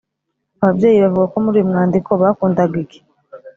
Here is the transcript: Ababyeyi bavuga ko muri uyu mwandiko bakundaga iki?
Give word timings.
Ababyeyi 0.63 0.97
bavuga 1.03 1.25
ko 1.31 1.37
muri 1.43 1.55
uyu 1.57 1.69
mwandiko 1.71 2.09
bakundaga 2.21 2.75
iki? 2.83 2.99